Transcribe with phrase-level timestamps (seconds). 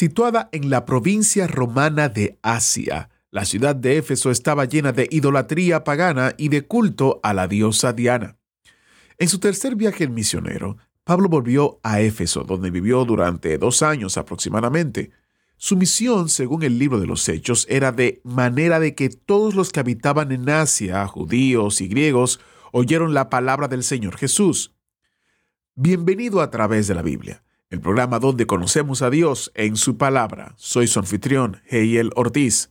[0.00, 5.84] Situada en la provincia romana de Asia, la ciudad de Éfeso estaba llena de idolatría
[5.84, 8.38] pagana y de culto a la diosa Diana.
[9.18, 15.10] En su tercer viaje misionero, Pablo volvió a Éfeso, donde vivió durante dos años aproximadamente.
[15.58, 19.70] Su misión, según el libro de los Hechos, era de manera de que todos los
[19.70, 22.40] que habitaban en Asia, judíos y griegos,
[22.72, 24.74] oyeron la palabra del Señor Jesús.
[25.74, 30.54] Bienvenido a través de la Biblia, el programa donde conocemos a Dios en su palabra.
[30.56, 32.70] Soy su anfitrión, Heiel Ortiz.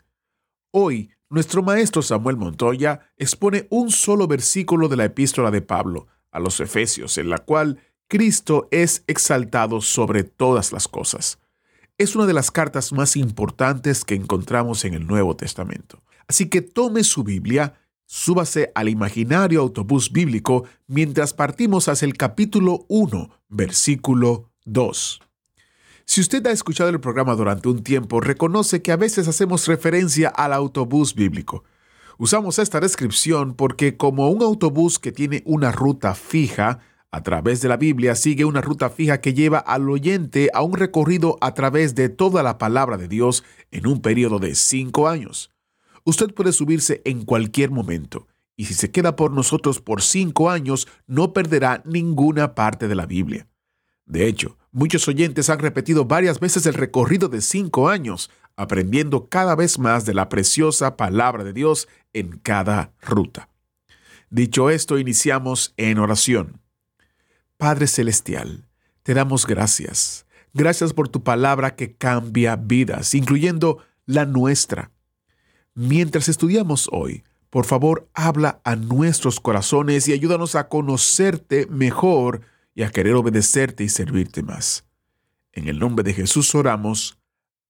[0.72, 6.40] Hoy, nuestro maestro Samuel Montoya expone un solo versículo de la epístola de Pablo a
[6.40, 11.40] los Efesios, en la cual Cristo es exaltado sobre todas las cosas.
[11.98, 16.02] Es una de las cartas más importantes que encontramos en el Nuevo Testamento.
[16.28, 17.76] Así que tome su Biblia,
[18.06, 25.22] súbase al imaginario autobús bíblico mientras partimos hacia el capítulo 1, versículo 2.
[26.06, 30.30] Si usted ha escuchado el programa durante un tiempo, reconoce que a veces hacemos referencia
[30.30, 31.64] al autobús bíblico.
[32.18, 36.80] Usamos esta descripción porque como un autobús que tiene una ruta fija,
[37.12, 40.74] a través de la Biblia sigue una ruta fija que lleva al oyente a un
[40.74, 45.52] recorrido a través de toda la palabra de Dios en un periodo de cinco años.
[46.04, 50.88] Usted puede subirse en cualquier momento, y si se queda por nosotros por cinco años,
[51.08, 53.48] no perderá ninguna parte de la Biblia.
[54.06, 59.56] De hecho, muchos oyentes han repetido varias veces el recorrido de cinco años, aprendiendo cada
[59.56, 63.50] vez más de la preciosa palabra de Dios en cada ruta.
[64.30, 66.62] Dicho esto, iniciamos en oración.
[67.58, 68.68] Padre Celestial,
[69.04, 70.26] te damos gracias.
[70.54, 74.92] Gracias por tu palabra que cambia vidas, incluyendo la nuestra.
[75.74, 82.42] Mientras estudiamos hoy, por favor, habla a nuestros corazones y ayúdanos a conocerte mejor
[82.74, 84.86] y a querer obedecerte y servirte más.
[85.52, 87.20] En el nombre de Jesús oramos.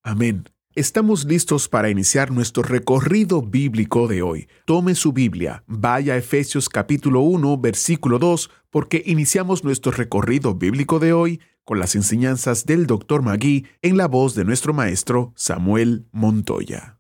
[0.04, 0.46] Amén.
[0.76, 4.48] Estamos listos para iniciar nuestro recorrido bíblico de hoy.
[4.66, 11.00] Tome su Biblia, vaya a Efesios capítulo 1, versículo 2, porque iniciamos nuestro recorrido bíblico
[11.00, 13.24] de hoy con las enseñanzas del Dr.
[13.24, 16.99] Magui en la voz de nuestro maestro Samuel Montoya.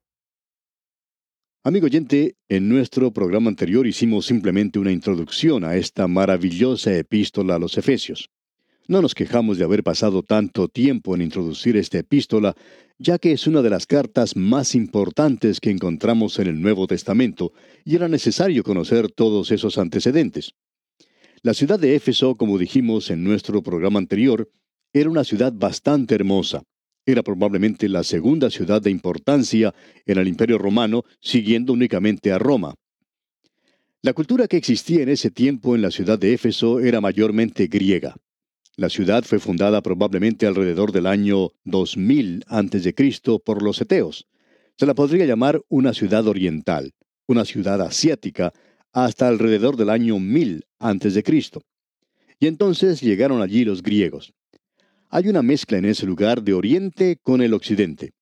[1.61, 7.59] Amigo oyente, en nuestro programa anterior hicimos simplemente una introducción a esta maravillosa epístola a
[7.59, 8.29] los Efesios.
[8.87, 12.55] No nos quejamos de haber pasado tanto tiempo en introducir esta epístola,
[12.97, 17.51] ya que es una de las cartas más importantes que encontramos en el Nuevo Testamento,
[17.83, 20.53] y era necesario conocer todos esos antecedentes.
[21.41, 24.49] La ciudad de Éfeso, como dijimos en nuestro programa anterior,
[24.93, 26.63] era una ciudad bastante hermosa.
[27.09, 29.73] Era probablemente la segunda ciudad de importancia
[30.05, 32.75] en el Imperio Romano, siguiendo únicamente a Roma.
[34.03, 38.15] La cultura que existía en ese tiempo en la ciudad de Éfeso era mayormente griega.
[38.75, 42.93] La ciudad fue fundada probablemente alrededor del año 2000 a.C.
[43.43, 44.27] por los eteos.
[44.77, 46.93] Se la podría llamar una ciudad oriental,
[47.25, 48.53] una ciudad asiática,
[48.93, 51.23] hasta alrededor del año 1000 a.C.
[52.39, 54.35] Y entonces llegaron allí los griegos.
[55.11, 58.13] Hay una mezcla en ese lugar de Oriente con el Occidente.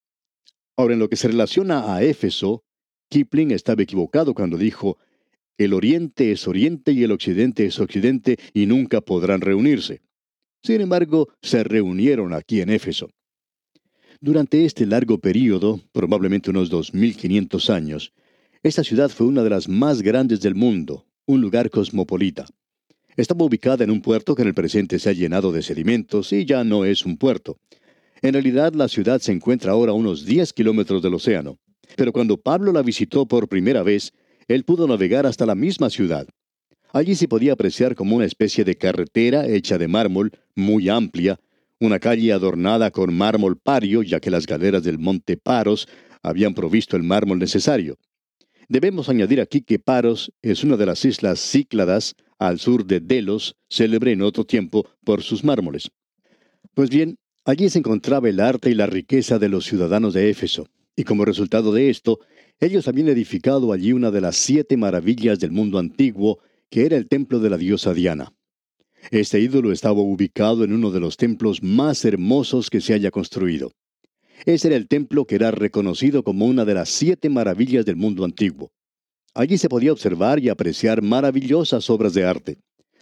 [0.77, 2.63] Ahora, en lo que se relaciona a Éfeso,
[3.09, 4.97] Kipling estaba equivocado cuando dijo,
[5.57, 10.01] el Oriente es Oriente y el Occidente es Occidente y nunca podrán reunirse.
[10.63, 13.09] Sin embargo, se reunieron aquí en Éfeso.
[14.21, 18.13] Durante este largo período, probablemente unos 2.500 años,
[18.63, 22.45] esta ciudad fue una de las más grandes del mundo, un lugar cosmopolita.
[23.17, 26.45] Estaba ubicada en un puerto que en el presente se ha llenado de sedimentos y
[26.45, 27.57] ya no es un puerto.
[28.21, 31.57] En realidad la ciudad se encuentra ahora a unos 10 kilómetros del océano.
[31.95, 34.13] Pero cuando Pablo la visitó por primera vez,
[34.47, 36.27] él pudo navegar hasta la misma ciudad.
[36.93, 41.39] Allí se podía apreciar como una especie de carretera hecha de mármol, muy amplia,
[41.79, 45.87] una calle adornada con mármol pario, ya que las galeras del monte Paros
[46.21, 47.97] habían provisto el mármol necesario.
[48.69, 53.55] Debemos añadir aquí que Paros es una de las islas Cícladas al sur de Delos,
[53.69, 55.89] célebre en otro tiempo por sus mármoles.
[56.73, 60.67] Pues bien, allí se encontraba el arte y la riqueza de los ciudadanos de Éfeso,
[60.97, 62.19] y como resultado de esto,
[62.59, 66.39] ellos habían edificado allí una de las siete maravillas del mundo antiguo,
[66.69, 68.33] que era el templo de la diosa Diana.
[69.11, 73.71] Este ídolo estaba ubicado en uno de los templos más hermosos que se haya construido.
[74.45, 78.23] Ese era el templo que era reconocido como una de las siete maravillas del mundo
[78.23, 78.71] antiguo.
[79.33, 82.57] Allí se podía observar y apreciar maravillosas obras de arte.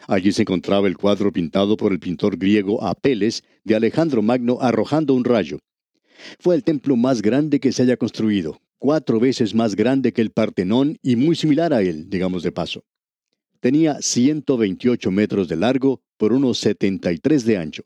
[0.08, 5.14] Allí se encontraba el cuadro pintado por el pintor griego Apeles de Alejandro Magno arrojando
[5.14, 5.60] un rayo.
[6.40, 10.32] Fue el templo más grande que se haya construido, cuatro veces más grande que el
[10.32, 12.84] Partenón y muy similar a él, digamos de paso.
[13.60, 17.84] Tenía 128 metros de largo por unos 73 de ancho.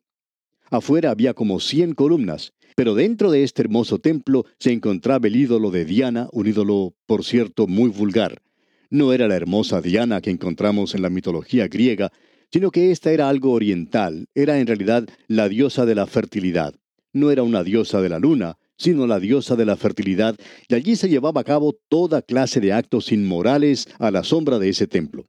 [0.69, 5.69] Afuera había como 100 columnas, pero dentro de este hermoso templo se encontraba el ídolo
[5.69, 8.41] de Diana, un ídolo, por cierto, muy vulgar.
[8.89, 12.09] No era la hermosa Diana que encontramos en la mitología griega,
[12.49, 16.73] sino que esta era algo oriental, era en realidad la diosa de la fertilidad.
[17.11, 20.37] No era una diosa de la luna, sino la diosa de la fertilidad,
[20.69, 24.69] y allí se llevaba a cabo toda clase de actos inmorales a la sombra de
[24.69, 25.27] ese templo.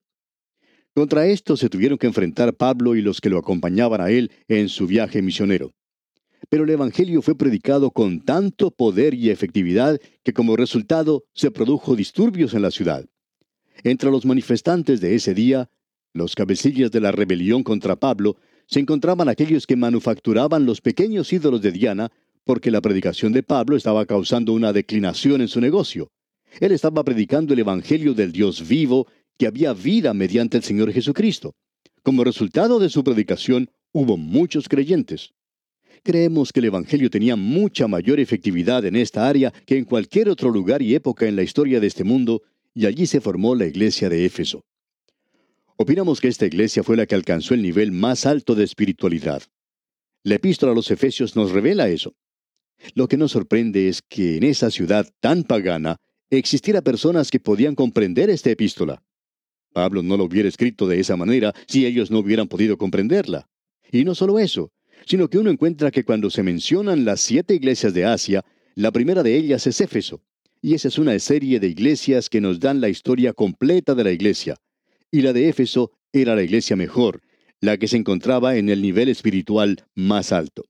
[0.95, 4.69] Contra esto se tuvieron que enfrentar Pablo y los que lo acompañaban a él en
[4.69, 5.73] su viaje misionero.
[6.49, 11.95] Pero el Evangelio fue predicado con tanto poder y efectividad que como resultado se produjo
[11.95, 13.07] disturbios en la ciudad.
[13.83, 15.71] Entre los manifestantes de ese día,
[16.13, 21.61] los cabecillas de la rebelión contra Pablo, se encontraban aquellos que manufacturaban los pequeños ídolos
[21.61, 22.11] de Diana
[22.45, 26.11] porque la predicación de Pablo estaba causando una declinación en su negocio.
[26.59, 29.07] Él estaba predicando el Evangelio del Dios vivo,
[29.39, 31.55] que había vida mediante el Señor Jesucristo.
[32.03, 35.33] Como resultado de su predicación, hubo muchos creyentes.
[36.03, 40.51] Creemos que el Evangelio tenía mucha mayor efectividad en esta área que en cualquier otro
[40.51, 42.43] lugar y época en la historia de este mundo,
[42.75, 44.65] y allí se formó la iglesia de Éfeso.
[45.77, 49.43] Opinamos que esta iglesia fue la que alcanzó el nivel más alto de espiritualidad.
[50.23, 52.15] La epístola a los Efesios nos revela eso.
[52.95, 55.97] Lo que nos sorprende es que en esa ciudad tan pagana
[56.31, 59.03] existiera personas que podían comprender esta epístola.
[59.73, 63.49] Pablo no lo hubiera escrito de esa manera si ellos no hubieran podido comprenderla.
[63.91, 64.71] Y no solo eso,
[65.07, 68.45] sino que uno encuentra que cuando se mencionan las siete iglesias de Asia,
[68.75, 70.23] la primera de ellas es Éfeso.
[70.63, 74.13] Y esa es una serie de iglesias que nos dan la historia completa de la
[74.13, 74.57] iglesia.
[75.11, 77.23] Y la de Éfeso era la iglesia mejor,
[77.61, 80.70] la que se encontraba en el nivel espiritual más alto.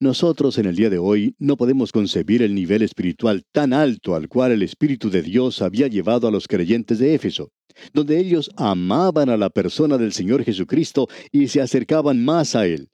[0.00, 4.28] Nosotros en el día de hoy no podemos concebir el nivel espiritual tan alto al
[4.28, 7.50] cual el Espíritu de Dios había llevado a los creyentes de Éfeso,
[7.92, 12.90] donde ellos amaban a la persona del Señor Jesucristo y se acercaban más a Él.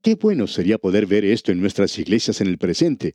[0.00, 3.14] Qué bueno sería poder ver esto en nuestras iglesias en el presente,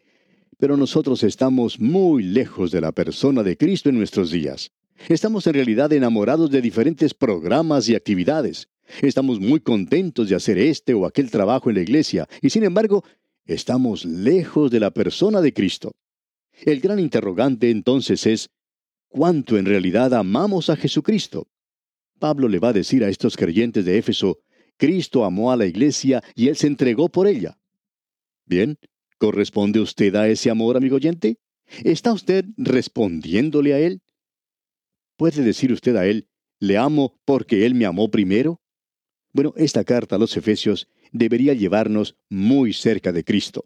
[0.60, 4.70] pero nosotros estamos muy lejos de la persona de Cristo en nuestros días.
[5.10, 8.68] Estamos en realidad enamorados de diferentes programas y actividades.
[9.02, 13.04] Estamos muy contentos de hacer este o aquel trabajo en la iglesia y sin embargo
[13.46, 15.92] estamos lejos de la persona de Cristo.
[16.66, 18.50] El gran interrogante entonces es,
[19.08, 21.48] ¿cuánto en realidad amamos a Jesucristo?
[22.20, 24.40] Pablo le va a decir a estos creyentes de Éfeso,
[24.78, 27.58] Cristo amó a la iglesia y Él se entregó por ella.
[28.46, 28.78] Bien,
[29.18, 31.38] ¿corresponde usted a ese amor, amigo oyente?
[31.84, 34.02] ¿Está usted respondiéndole a Él?
[35.18, 36.28] ¿Puede decir usted a Él,
[36.60, 38.61] le amo porque Él me amó primero?
[39.34, 43.66] Bueno, esta carta a los Efesios debería llevarnos muy cerca de Cristo.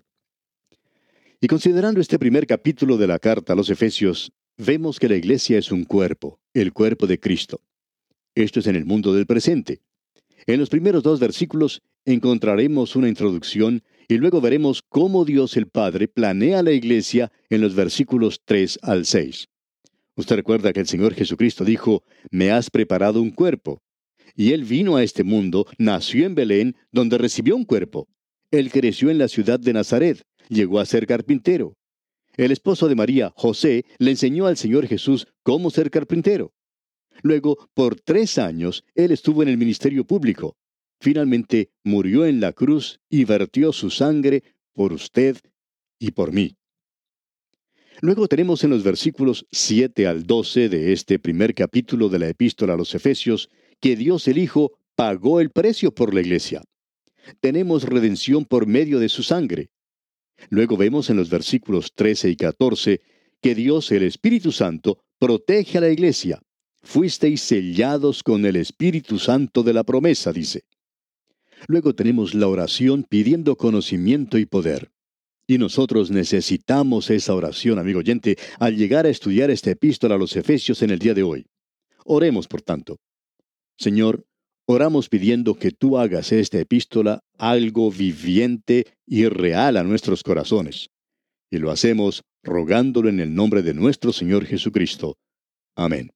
[1.42, 5.58] Y considerando este primer capítulo de la carta a los Efesios, vemos que la iglesia
[5.58, 7.62] es un cuerpo, el cuerpo de Cristo.
[8.36, 9.82] Esto es en el mundo del presente.
[10.46, 16.08] En los primeros dos versículos encontraremos una introducción y luego veremos cómo Dios el Padre
[16.08, 19.48] planea la iglesia en los versículos 3 al 6.
[20.16, 23.82] Usted recuerda que el Señor Jesucristo dijo, me has preparado un cuerpo,
[24.36, 28.08] y él vino a este mundo, nació en Belén, donde recibió un cuerpo.
[28.52, 31.76] Él creció en la ciudad de Nazaret, llegó a ser carpintero.
[32.38, 36.54] El esposo de María, José, le enseñó al Señor Jesús cómo ser carpintero.
[37.22, 40.58] Luego, por tres años, él estuvo en el ministerio público.
[41.00, 45.38] Finalmente, murió en la cruz y vertió su sangre por usted
[45.98, 46.58] y por mí.
[48.02, 52.74] Luego tenemos en los versículos 7 al 12 de este primer capítulo de la epístola
[52.74, 53.50] a los Efesios
[53.80, 56.64] que Dios el Hijo pagó el precio por la iglesia.
[57.40, 59.70] Tenemos redención por medio de su sangre.
[60.50, 63.02] Luego vemos en los versículos 13 y 14
[63.42, 66.42] que Dios el Espíritu Santo protege a la iglesia.
[66.82, 70.64] Fuisteis sellados con el Espíritu Santo de la promesa, dice.
[71.68, 74.92] Luego tenemos la oración pidiendo conocimiento y poder.
[75.48, 80.36] Y nosotros necesitamos esa oración, amigo oyente, al llegar a estudiar esta epístola a los
[80.36, 81.46] Efesios en el día de hoy.
[82.04, 82.98] Oremos, por tanto.
[83.78, 84.26] Señor,
[84.66, 90.90] oramos pidiendo que tú hagas esta epístola algo viviente y real a nuestros corazones.
[91.52, 95.18] Y lo hacemos rogándolo en el nombre de nuestro Señor Jesucristo.
[95.76, 96.12] Amén.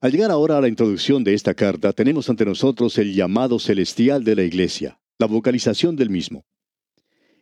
[0.00, 4.22] Al llegar ahora a la introducción de esta carta, tenemos ante nosotros el llamado celestial
[4.22, 6.44] de la iglesia, la vocalización del mismo.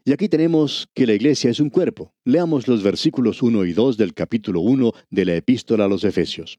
[0.04, 2.14] Y aquí tenemos que la iglesia es un cuerpo.
[2.24, 6.58] Leamos los versículos 1 y 2 del capítulo 1 de la epístola a los Efesios.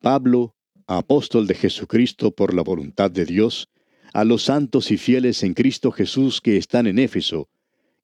[0.00, 0.54] Pablo,
[0.86, 3.68] apóstol de Jesucristo por la voluntad de Dios,
[4.12, 7.48] a los santos y fieles en Cristo Jesús que están en Éfeso,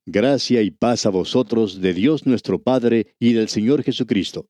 [0.05, 4.49] gracia y paz a vosotros de Dios nuestro Padre y del Señor Jesucristo.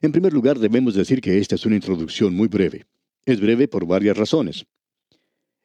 [0.00, 2.86] En primer lugar, debemos decir que esta es una introducción muy breve.
[3.26, 4.64] Es breve por varias razones.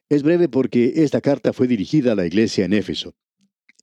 [0.09, 3.13] Es breve porque esta carta fue dirigida a la iglesia en Éfeso.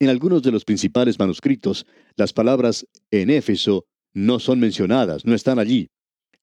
[0.01, 5.59] En algunos de los principales manuscritos, las palabras en Éfeso no son mencionadas, no están
[5.59, 5.89] allí.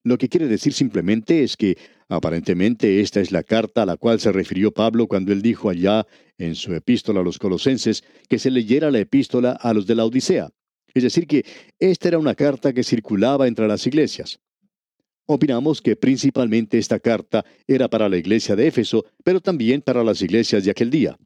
[0.04, 1.76] Lo que quiere decir simplemente es que
[2.08, 6.06] aparentemente esta es la carta a la cual se refirió Pablo cuando él dijo allá
[6.38, 10.04] en su epístola a los colosenses que se leyera la epístola a los de la
[10.04, 10.50] Odisea.
[10.94, 11.44] Es decir, que
[11.78, 14.40] esta era una carta que circulaba entre las iglesias.
[15.26, 20.22] Opinamos que principalmente esta carta era para la iglesia de Éfeso, pero también para las
[20.22, 21.18] iglesias de aquel día.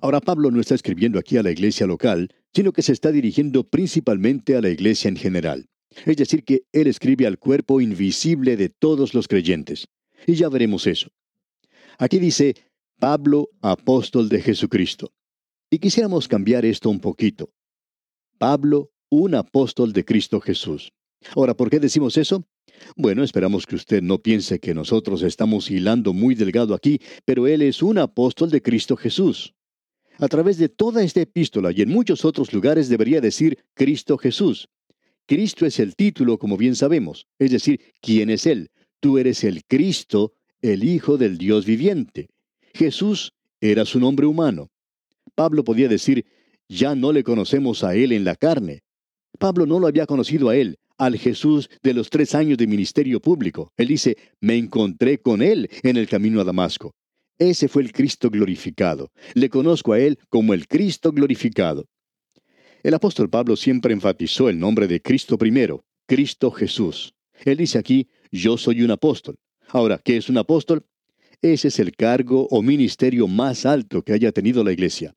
[0.00, 3.64] Ahora Pablo no está escribiendo aquí a la iglesia local, sino que se está dirigiendo
[3.64, 5.68] principalmente a la iglesia en general.
[6.06, 9.88] Es decir, que él escribe al cuerpo invisible de todos los creyentes.
[10.26, 11.10] Y ya veremos eso.
[11.98, 12.54] Aquí dice,
[12.98, 15.12] Pablo, apóstol de Jesucristo.
[15.70, 17.50] Y quisiéramos cambiar esto un poquito.
[18.38, 20.92] Pablo, un apóstol de Cristo Jesús.
[21.34, 22.44] Ahora, ¿por qué decimos eso?
[22.96, 27.62] Bueno, esperamos que usted no piense que nosotros estamos hilando muy delgado aquí, pero él
[27.62, 29.54] es un apóstol de Cristo Jesús.
[30.18, 34.68] A través de toda esta epístola y en muchos otros lugares debería decir Cristo Jesús.
[35.26, 38.70] Cristo es el título, como bien sabemos, es decir, ¿quién es Él?
[39.00, 42.28] Tú eres el Cristo, el Hijo del Dios viviente.
[42.74, 44.70] Jesús era su nombre humano.
[45.34, 46.26] Pablo podía decir,
[46.68, 48.82] ya no le conocemos a Él en la carne,
[49.38, 53.20] Pablo no lo había conocido a él, al Jesús de los tres años de ministerio
[53.20, 53.72] público.
[53.76, 56.92] Él dice, me encontré con él en el camino a Damasco.
[57.38, 59.10] Ese fue el Cristo glorificado.
[59.34, 61.86] Le conozco a él como el Cristo glorificado.
[62.82, 67.14] El apóstol Pablo siempre enfatizó el nombre de Cristo primero, Cristo Jesús.
[67.44, 69.36] Él dice aquí, yo soy un apóstol.
[69.68, 70.84] Ahora, ¿qué es un apóstol?
[71.40, 75.14] Ese es el cargo o ministerio más alto que haya tenido la iglesia.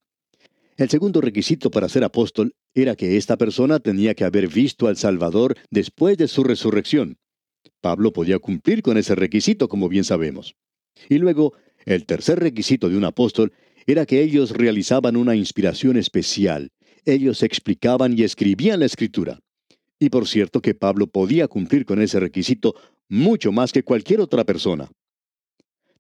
[0.78, 4.98] El segundo requisito para ser apóstol era que esta persona tenía que haber visto al
[4.98, 7.18] Salvador después de su resurrección.
[7.82, 10.56] Pablo podía cumplir con ese requisito, como bien sabemos.
[11.10, 11.54] Y luego,
[11.86, 13.54] el tercer requisito de un apóstol
[13.88, 16.72] era que ellos realizaban una inspiración especial.
[17.06, 19.40] Ellos explicaban y escribían la escritura.
[20.00, 22.76] Y por cierto que Pablo podía cumplir con ese requisito
[23.08, 24.90] mucho más que cualquier otra persona.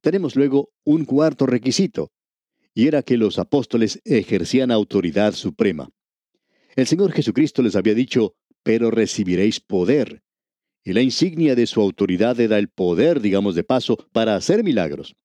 [0.01, 2.11] Tenemos luego un cuarto requisito,
[2.73, 5.89] y era que los apóstoles ejercían autoridad suprema.
[6.75, 10.23] El Señor Jesucristo les había dicho, pero recibiréis poder.
[10.83, 15.15] Y la insignia de su autoridad era el poder, digamos de paso, para hacer milagros.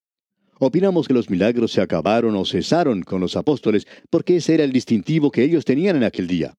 [0.63, 4.71] Opinamos que los milagros se acabaron o cesaron con los apóstoles porque ese era el
[4.71, 6.53] distintivo que ellos tenían en aquel día.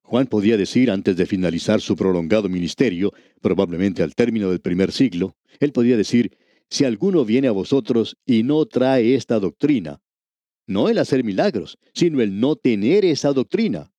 [0.00, 3.12] Juan podía decir antes de finalizar su prolongado ministerio,
[3.42, 6.38] probablemente al término del primer siglo, él podía decir,
[6.70, 10.00] si alguno viene a vosotros y no trae esta doctrina,
[10.66, 13.92] no el hacer milagros, sino el no tener esa doctrina.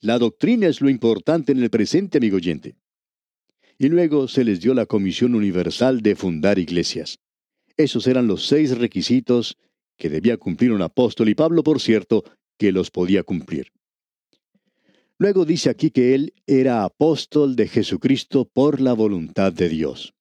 [0.00, 2.74] La doctrina es lo importante en el presente, amigo oyente.
[3.78, 7.20] Y luego se les dio la comisión universal de fundar iglesias.
[7.76, 9.56] Esos eran los seis requisitos
[9.96, 12.24] que debía cumplir un apóstol y Pablo, por cierto,
[12.58, 13.72] que los podía cumplir.
[15.18, 20.14] Luego dice aquí que él era apóstol de Jesucristo por la voluntad de Dios.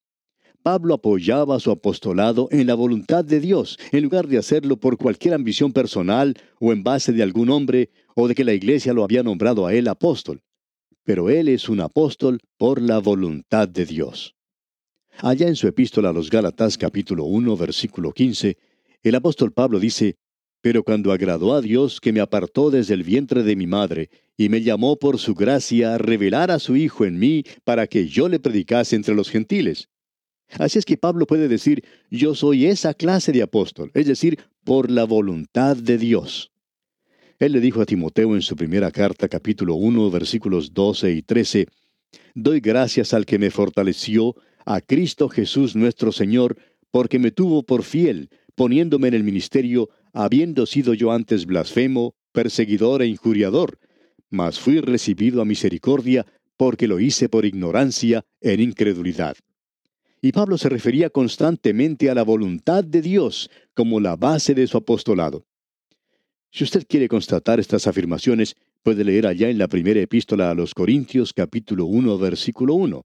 [0.61, 5.33] Pablo apoyaba su apostolado en la voluntad de Dios, en lugar de hacerlo por cualquier
[5.33, 9.23] ambición personal o en base de algún hombre o de que la iglesia lo había
[9.23, 10.41] nombrado a él apóstol.
[11.03, 14.35] Pero él es un apóstol por la voluntad de Dios.
[15.17, 18.57] Allá en su epístola a los Gálatas capítulo 1 versículo 15,
[19.03, 20.17] el apóstol Pablo dice,
[20.61, 24.49] Pero cuando agradó a Dios que me apartó desde el vientre de mi madre y
[24.49, 28.27] me llamó por su gracia a revelar a su Hijo en mí para que yo
[28.27, 29.89] le predicase entre los gentiles
[30.59, 34.91] Así es que Pablo puede decir, yo soy esa clase de apóstol, es decir, por
[34.91, 36.51] la voluntad de Dios.
[37.39, 41.67] Él le dijo a Timoteo en su primera carta, capítulo 1, versículos 12 y 13,
[42.35, 46.57] Doy gracias al que me fortaleció, a Cristo Jesús nuestro Señor,
[46.91, 53.01] porque me tuvo por fiel, poniéndome en el ministerio, habiendo sido yo antes blasfemo, perseguidor
[53.01, 53.79] e injuriador,
[54.29, 56.25] mas fui recibido a misericordia,
[56.57, 59.35] porque lo hice por ignorancia en incredulidad.
[60.21, 64.77] Y Pablo se refería constantemente a la voluntad de Dios como la base de su
[64.77, 65.45] apostolado.
[66.51, 70.73] Si usted quiere constatar estas afirmaciones, puede leer allá en la primera epístola a los
[70.73, 73.03] Corintios capítulo 1 versículo 1.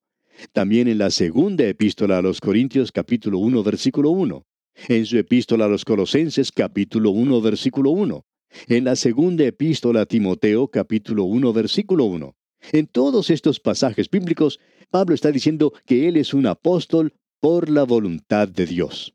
[0.52, 4.46] También en la segunda epístola a los Corintios capítulo 1 versículo 1.
[4.88, 8.24] En su epístola a los Colosenses capítulo 1 versículo 1.
[8.68, 12.36] En la segunda epístola a Timoteo capítulo 1 versículo 1.
[12.72, 17.82] En todos estos pasajes bíblicos, Pablo está diciendo que él es un apóstol por la
[17.82, 19.14] voluntad de Dios.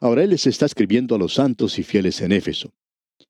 [0.00, 2.72] Ahora él les está escribiendo a los santos y fieles en Éfeso.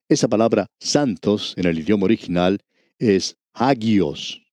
[0.08, 2.58] Esa palabra santos en el idioma original
[2.98, 4.45] es agios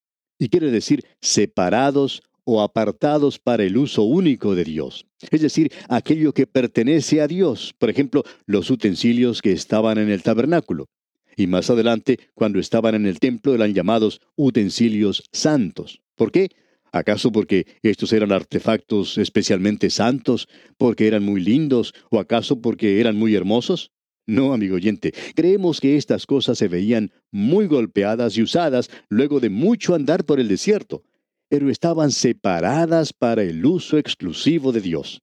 [0.43, 5.05] y quiere decir separados o apartados para el uso único de Dios.
[5.31, 10.21] Es decir, aquello que pertenece a Dios, por ejemplo, los utensilios que estaban en el
[10.21, 10.89] tabernáculo.
[11.37, 16.01] Y más adelante, cuando estaban en el templo, eran llamados utensilios santos.
[16.15, 16.49] ¿Por qué?
[16.91, 23.15] ¿Acaso porque estos eran artefactos especialmente santos, porque eran muy lindos, o acaso porque eran
[23.15, 23.92] muy hermosos?
[24.25, 29.49] No, amigo oyente, creemos que estas cosas se veían muy golpeadas y usadas luego de
[29.49, 31.03] mucho andar por el desierto,
[31.49, 35.21] pero estaban separadas para el uso exclusivo de Dios.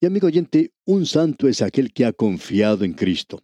[0.00, 3.42] Y amigo oyente, un santo es aquel que ha confiado en Cristo.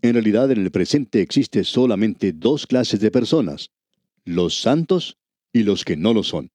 [0.00, 3.70] En realidad en el presente existe solamente dos clases de personas,
[4.24, 5.18] los santos
[5.52, 6.50] y los que no lo son.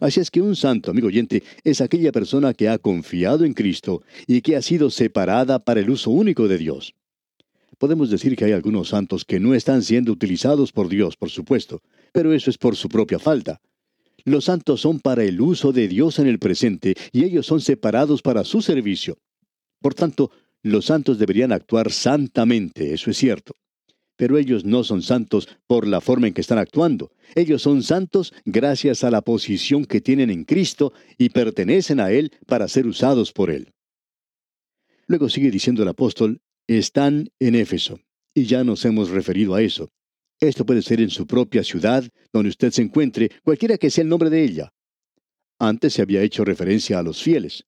[0.00, 4.02] Así es que un santo, amigo oyente, es aquella persona que ha confiado en Cristo
[4.26, 6.94] y que ha sido separada para el uso único de Dios.
[7.78, 11.82] Podemos decir que hay algunos santos que no están siendo utilizados por Dios, por supuesto,
[12.12, 13.60] pero eso es por su propia falta.
[14.24, 18.20] Los santos son para el uso de Dios en el presente y ellos son separados
[18.20, 19.18] para su servicio.
[19.80, 20.30] Por tanto,
[20.62, 23.54] los santos deberían actuar santamente, eso es cierto
[24.18, 27.12] pero ellos no son santos por la forma en que están actuando.
[27.36, 32.32] Ellos son santos gracias a la posición que tienen en Cristo y pertenecen a Él
[32.46, 33.72] para ser usados por Él.
[35.06, 38.00] Luego sigue diciendo el apóstol, están en Éfeso,
[38.34, 39.88] y ya nos hemos referido a eso.
[40.40, 44.08] Esto puede ser en su propia ciudad, donde usted se encuentre, cualquiera que sea el
[44.08, 44.72] nombre de ella.
[45.60, 47.64] Antes se había hecho referencia a los fieles.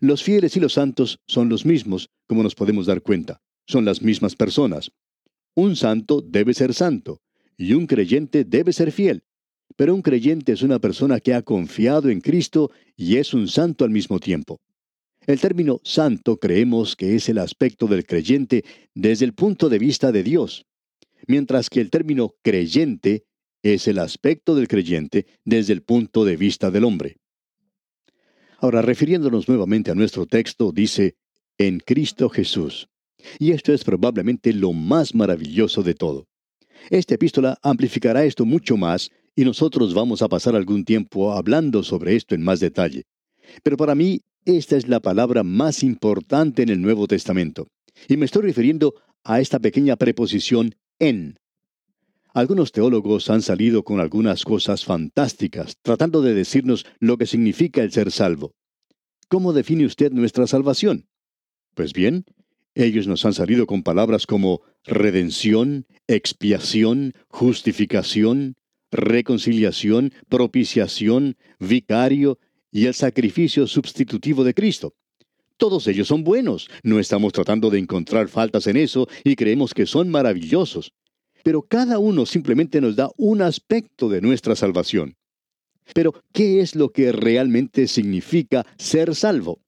[0.00, 3.40] Los fieles y los santos son los mismos, como nos podemos dar cuenta.
[3.66, 4.90] Son las mismas personas.
[5.54, 7.20] Un santo debe ser santo
[7.56, 9.22] y un creyente debe ser fiel.
[9.76, 13.84] Pero un creyente es una persona que ha confiado en Cristo y es un santo
[13.84, 14.60] al mismo tiempo.
[15.26, 18.64] El término santo creemos que es el aspecto del creyente
[18.94, 20.66] desde el punto de vista de Dios,
[21.26, 23.24] mientras que el término creyente
[23.62, 27.16] es el aspecto del creyente desde el punto de vista del hombre.
[28.58, 31.16] Ahora, refiriéndonos nuevamente a nuestro texto, dice,
[31.58, 32.88] en Cristo Jesús.
[33.38, 36.26] Y esto es probablemente lo más maravilloso de todo.
[36.90, 42.14] Esta epístola amplificará esto mucho más y nosotros vamos a pasar algún tiempo hablando sobre
[42.16, 43.04] esto en más detalle.
[43.62, 47.68] Pero para mí, esta es la palabra más importante en el Nuevo Testamento.
[48.08, 51.36] Y me estoy refiriendo a esta pequeña preposición en.
[52.34, 57.92] Algunos teólogos han salido con algunas cosas fantásticas, tratando de decirnos lo que significa el
[57.92, 58.52] ser salvo.
[59.28, 61.06] ¿Cómo define usted nuestra salvación?
[61.74, 62.24] Pues bien,
[62.74, 68.56] ellos nos han salido con palabras como redención, expiación, justificación,
[68.90, 72.38] reconciliación, propiciación, vicario
[72.70, 74.94] y el sacrificio sustitutivo de Cristo.
[75.56, 79.86] Todos ellos son buenos, no estamos tratando de encontrar faltas en eso y creemos que
[79.86, 80.92] son maravillosos.
[81.44, 85.16] Pero cada uno simplemente nos da un aspecto de nuestra salvación.
[85.92, 89.60] Pero, ¿qué es lo que realmente significa ser salvo?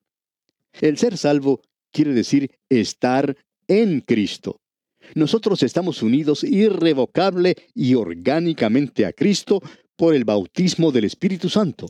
[0.80, 1.60] El ser salvo
[1.96, 3.34] quiere decir estar
[3.66, 4.60] en Cristo.
[5.14, 9.62] Nosotros estamos unidos irrevocable y orgánicamente a Cristo
[9.96, 11.88] por el bautismo del Espíritu Santo.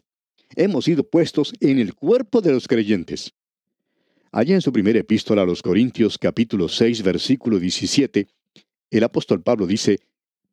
[0.55, 3.33] Hemos sido puestos en el cuerpo de los creyentes.
[4.31, 8.29] Allá en su primera epístola a los Corintios capítulo 6 versículo 17,
[8.91, 9.99] el apóstol Pablo dice,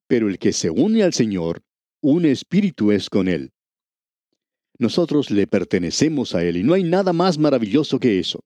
[0.08, 1.62] Pero el que se une al Señor,
[2.02, 3.52] un espíritu es con él.
[4.80, 8.44] Nosotros le pertenecemos a Él y no hay nada más maravilloso que eso.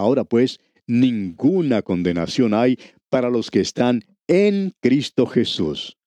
[0.00, 2.78] Ahora pues, ninguna condenación hay
[3.10, 5.98] para los que están en Cristo Jesús.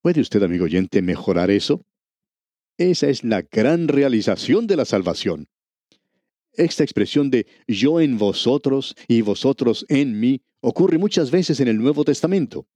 [0.00, 1.84] ¿Puede usted, amigo oyente, mejorar eso?
[2.78, 5.48] Esa es la gran realización de la salvación.
[6.54, 11.76] Esta expresión de yo en vosotros y vosotros en mí ocurre muchas veces en el
[11.76, 12.66] Nuevo Testamento.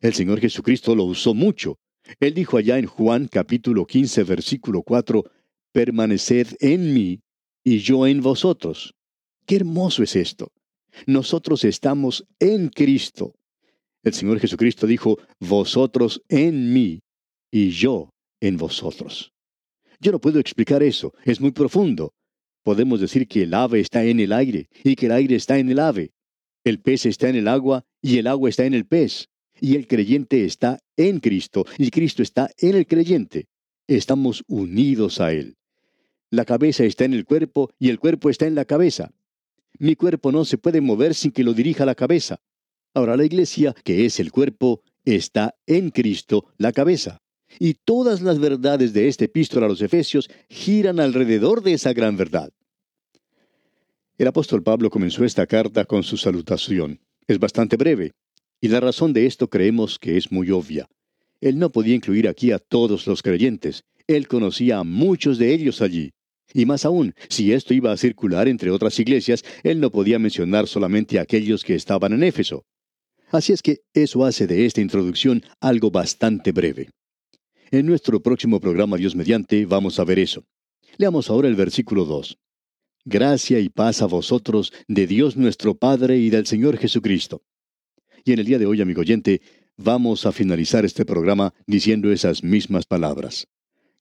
[0.00, 1.78] El Señor Jesucristo lo usó mucho.
[2.18, 5.22] Él dijo allá en Juan capítulo 15 versículo 4,
[5.70, 7.20] permaneced en mí
[7.62, 8.95] y yo en vosotros.
[9.46, 10.52] Qué hermoso es esto.
[11.06, 13.34] Nosotros estamos en Cristo.
[14.02, 17.00] El Señor Jesucristo dijo, vosotros en mí
[17.50, 19.32] y yo en vosotros.
[20.00, 22.12] Yo no puedo explicar eso, es muy profundo.
[22.62, 25.70] Podemos decir que el ave está en el aire y que el aire está en
[25.70, 26.12] el ave.
[26.64, 29.28] El pez está en el agua y el agua está en el pez.
[29.60, 33.46] Y el creyente está en Cristo y Cristo está en el creyente.
[33.86, 35.56] estamos unidos a Él.
[36.30, 39.12] La cabeza está en el cuerpo y el cuerpo está en la cabeza.
[39.78, 42.40] Mi cuerpo no se puede mover sin que lo dirija la cabeza.
[42.94, 47.20] Ahora la iglesia, que es el cuerpo, está en Cristo, la cabeza.
[47.58, 52.16] Y todas las verdades de este epístola a los Efesios giran alrededor de esa gran
[52.16, 52.52] verdad.
[54.18, 57.00] El apóstol Pablo comenzó esta carta con su salutación.
[57.26, 58.12] Es bastante breve,
[58.60, 60.88] y la razón de esto creemos que es muy obvia.
[61.40, 63.84] Él no podía incluir aquí a todos los creyentes.
[64.06, 66.12] Él conocía a muchos de ellos allí.
[66.54, 70.68] Y más aún, si esto iba a circular entre otras iglesias, él no podía mencionar
[70.68, 72.64] solamente a aquellos que estaban en Éfeso.
[73.30, 76.90] Así es que eso hace de esta introducción algo bastante breve.
[77.70, 80.44] En nuestro próximo programa Dios mediante vamos a ver eso.
[80.96, 82.38] Leamos ahora el versículo 2.
[83.04, 87.42] Gracia y paz a vosotros de Dios nuestro Padre y del Señor Jesucristo.
[88.24, 89.40] Y en el día de hoy, amigo oyente,
[89.76, 93.46] vamos a finalizar este programa diciendo esas mismas palabras.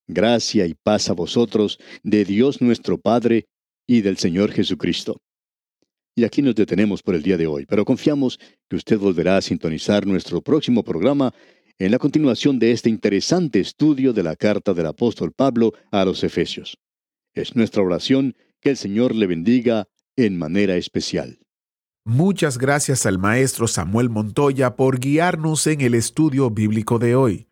[0.07, 3.45] Gracia y paz a vosotros, de Dios nuestro Padre
[3.87, 5.17] y del Señor Jesucristo.
[6.15, 8.39] Y aquí nos detenemos por el día de hoy, pero confiamos
[8.69, 11.33] que usted volverá a sintonizar nuestro próximo programa
[11.77, 16.23] en la continuación de este interesante estudio de la carta del apóstol Pablo a los
[16.23, 16.77] Efesios.
[17.33, 21.39] Es nuestra oración que el Señor le bendiga en manera especial.
[22.05, 27.47] Muchas gracias al maestro Samuel Montoya por guiarnos en el estudio bíblico de hoy.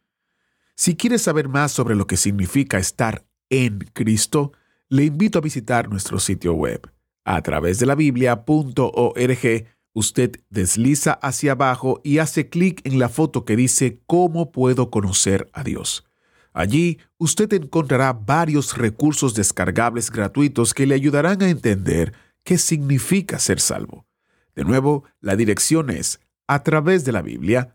[0.83, 4.51] Si quieres saber más sobre lo que significa estar en Cristo,
[4.89, 6.91] le invito a visitar nuestro sitio web.
[7.23, 13.45] A través de la biblia.org, usted desliza hacia abajo y hace clic en la foto
[13.45, 16.05] que dice ¿Cómo puedo conocer a Dios?
[16.51, 22.11] Allí usted encontrará varios recursos descargables gratuitos que le ayudarán a entender
[22.43, 24.05] qué significa ser salvo.
[24.53, 27.69] De nuevo, la dirección es a través de la biblia.org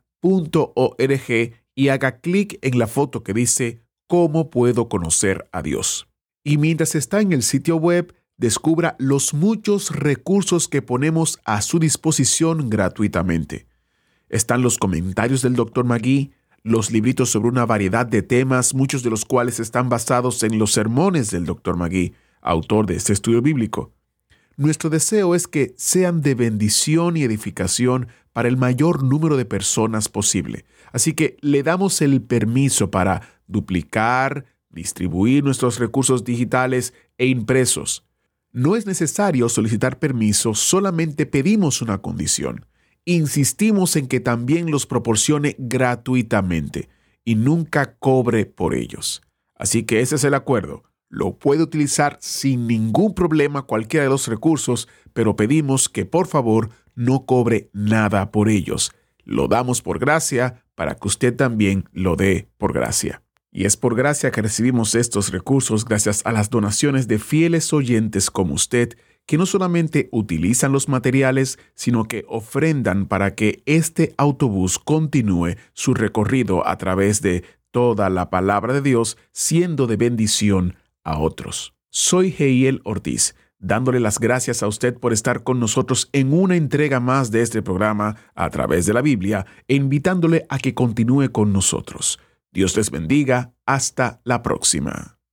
[1.79, 6.09] y haga clic en la foto que dice ¿Cómo puedo conocer a Dios?
[6.43, 11.79] Y mientras está en el sitio web, descubra los muchos recursos que ponemos a su
[11.79, 13.69] disposición gratuitamente.
[14.29, 15.85] Están los comentarios del Dr.
[15.85, 16.33] Magui,
[16.65, 20.73] los libritos sobre una variedad de temas, muchos de los cuales están basados en los
[20.73, 21.77] sermones del Dr.
[21.77, 23.93] Magui, autor de este estudio bíblico.
[24.57, 30.09] Nuestro deseo es que sean de bendición y edificación para el mayor número de personas
[30.09, 30.65] posible.
[30.93, 38.05] Así que le damos el permiso para duplicar, distribuir nuestros recursos digitales e impresos.
[38.53, 42.67] No es necesario solicitar permiso, solamente pedimos una condición.
[43.05, 46.89] Insistimos en que también los proporcione gratuitamente
[47.25, 49.23] y nunca cobre por ellos.
[49.55, 50.85] Así que ese es el acuerdo.
[51.11, 56.71] Lo puede utilizar sin ningún problema cualquiera de los recursos, pero pedimos que por favor
[56.95, 58.93] no cobre nada por ellos.
[59.25, 63.21] Lo damos por gracia para que usted también lo dé por gracia.
[63.51, 68.31] Y es por gracia que recibimos estos recursos gracias a las donaciones de fieles oyentes
[68.31, 74.79] como usted, que no solamente utilizan los materiales, sino que ofrendan para que este autobús
[74.79, 81.19] continúe su recorrido a través de toda la palabra de Dios, siendo de bendición a
[81.19, 81.75] otros.
[81.91, 87.01] Soy Heiel Ortiz, dándole las gracias a usted por estar con nosotros en una entrega
[87.01, 91.53] más de este programa a través de la Biblia e invitándole a que continúe con
[91.53, 92.19] nosotros.
[92.53, 93.53] Dios les bendiga.
[93.67, 95.18] Hasta la próxima.